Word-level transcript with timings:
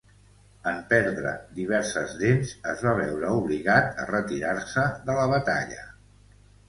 En 0.69 0.77
perdre 0.93 1.33
diverses 1.59 2.15
dents, 2.21 2.53
es 2.73 2.81
va 2.87 2.93
veure 3.01 3.35
obligat 3.43 4.01
a 4.05 4.09
retirar-se 4.13 4.87
de 5.11 5.19
la 5.21 5.27
batalla. 5.35 5.87